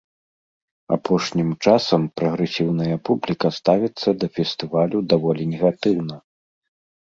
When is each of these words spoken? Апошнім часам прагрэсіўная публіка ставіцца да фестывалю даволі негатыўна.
Апошнім 0.95 1.49
часам 1.65 2.01
прагрэсіўная 2.21 2.95
публіка 3.11 3.47
ставіцца 3.61 4.09
да 4.23 4.27
фестывалю 4.41 4.97
даволі 5.15 5.43
негатыўна. 5.55 6.15